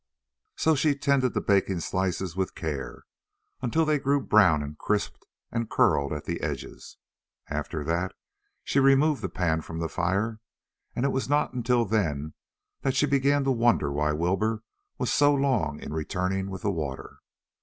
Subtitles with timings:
[0.55, 3.03] So she tended the bacon slices with care
[3.61, 6.97] until they grew brown and crisped and curled at the edges.
[7.51, 8.15] After that
[8.63, 10.39] she removed the pan from the fire,
[10.95, 12.33] and it was not until then
[12.81, 14.63] that she began to wonder why Wilbur
[14.97, 17.19] was so long in returning with the water.